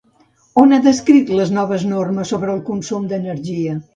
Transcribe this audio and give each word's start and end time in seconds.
On 0.61 0.71
ha 0.71 0.79
descrit 0.85 1.29
les 1.41 1.51
noves 1.57 1.85
normes 1.91 2.33
sobre 2.35 2.53
el 2.57 2.65
consum 2.73 3.09
d'energia? 3.15 3.79